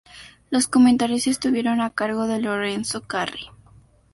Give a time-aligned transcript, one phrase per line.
[0.49, 3.51] Los comentarios estuvieron a cargo de Lorenzo Carri.